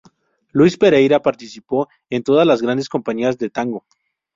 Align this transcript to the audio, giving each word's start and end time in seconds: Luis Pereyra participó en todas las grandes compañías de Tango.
Luis 0.51 0.77
Pereyra 0.77 1.21
participó 1.21 1.87
en 2.09 2.23
todas 2.23 2.47
las 2.47 2.63
grandes 2.63 2.89
compañías 2.89 3.37
de 3.37 3.51
Tango. 3.51 3.85